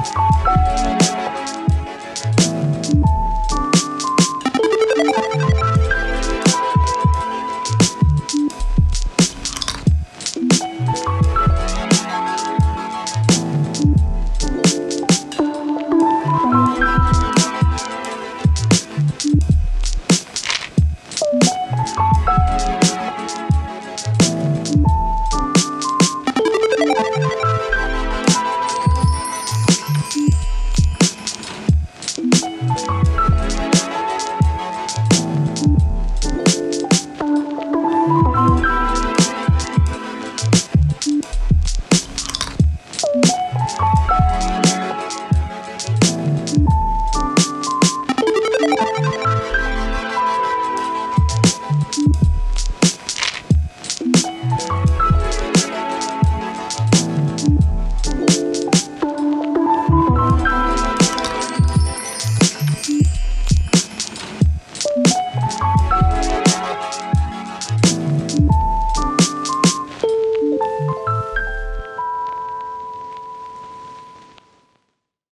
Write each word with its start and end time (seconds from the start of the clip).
Bye. 0.00 0.39